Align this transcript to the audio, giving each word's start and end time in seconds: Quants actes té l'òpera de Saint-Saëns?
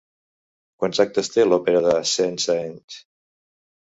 Quants 0.83 1.01
actes 1.03 1.29
té 1.35 1.43
l'òpera 1.49 1.83
de 1.87 1.93
Saint-Saëns? 2.13 2.97